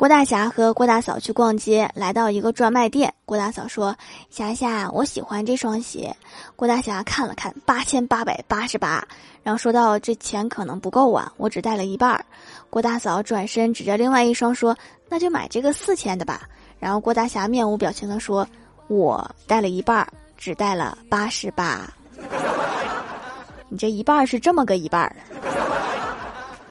[0.00, 3.12] 郭大侠和郭大嫂去逛街，来到一个专卖店。
[3.26, 3.94] 郭大嫂说：
[4.32, 6.16] 「霞霞，我喜欢这双鞋。」
[6.56, 9.06] 郭大侠看了看，八千八百八十八。
[9.42, 12.18] 然后说到这钱可能不够啊，我只带了一半。
[12.70, 14.74] 郭大嫂转身指着另外一双说：
[15.06, 16.48] 「那就买这个四千的吧。」
[16.80, 18.48] 然后郭大侠面无表情地说：
[18.88, 20.08] 「我带了一半，
[20.38, 21.82] 只带了八十八。」
[23.68, 25.14] 你这一半是这么个一半儿。